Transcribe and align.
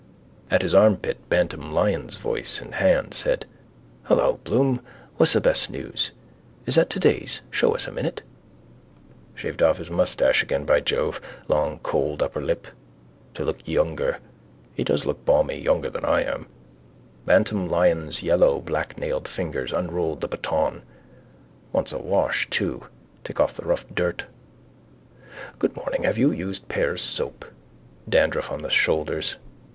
At 0.49 0.63
his 0.63 0.73
armpit 0.73 1.17
Bantam 1.29 1.71
Lyons' 1.71 2.15
voice 2.15 2.59
and 2.59 2.73
hand 2.73 3.13
said: 3.13 3.45
—Hello, 4.05 4.39
Bloom. 4.43 4.81
What's 5.17 5.33
the 5.33 5.41
best 5.41 5.69
news? 5.69 6.09
Is 6.65 6.73
that 6.73 6.89
today's? 6.89 7.41
Show 7.51 7.75
us 7.75 7.85
a 7.85 7.91
minute. 7.91 8.23
Shaved 9.35 9.61
off 9.61 9.77
his 9.77 9.91
moustache 9.91 10.41
again, 10.41 10.65
by 10.65 10.79
Jove! 10.79 11.21
Long 11.47 11.79
cold 11.83 12.23
upper 12.23 12.41
lip. 12.41 12.65
To 13.35 13.43
look 13.43 13.59
younger. 13.67 14.17
He 14.73 14.83
does 14.83 15.05
look 15.05 15.23
balmy. 15.23 15.61
Younger 15.61 15.91
than 15.91 16.03
I 16.03 16.23
am. 16.23 16.47
Bantam 17.27 17.69
Lyons's 17.69 18.23
yellow 18.23 18.59
blacknailed 18.59 19.27
fingers 19.27 19.71
unrolled 19.71 20.21
the 20.21 20.27
baton. 20.27 20.81
Wants 21.71 21.91
a 21.93 21.99
wash 21.99 22.49
too. 22.49 22.87
Take 23.23 23.39
off 23.39 23.53
the 23.53 23.65
rough 23.65 23.85
dirt. 23.93 24.25
Good 25.59 25.75
morning, 25.75 26.05
have 26.05 26.17
you 26.17 26.31
used 26.31 26.67
Pears' 26.69 27.03
soap? 27.03 27.45
Dandruff 28.09 28.51
on 28.51 28.63
his 28.63 28.73
shoulders. 28.73 29.35